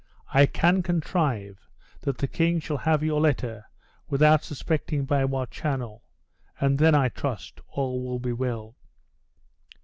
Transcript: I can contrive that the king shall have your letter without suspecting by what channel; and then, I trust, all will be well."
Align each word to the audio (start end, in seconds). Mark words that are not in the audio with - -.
I 0.33 0.47
can 0.47 0.81
contrive 0.81 1.69
that 2.01 2.17
the 2.17 2.27
king 2.27 2.59
shall 2.59 2.77
have 2.79 3.03
your 3.03 3.21
letter 3.21 3.65
without 4.09 4.43
suspecting 4.43 5.05
by 5.05 5.25
what 5.25 5.51
channel; 5.51 6.01
and 6.59 6.79
then, 6.79 6.95
I 6.95 7.09
trust, 7.09 7.61
all 7.67 8.01
will 8.01 8.17
be 8.17 8.33
well." 8.33 8.75